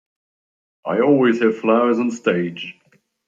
I 0.83 0.99
always 1.01 1.41
have 1.43 1.59
flowers 1.59 1.99
on 1.99 2.09
stage. 2.09 2.75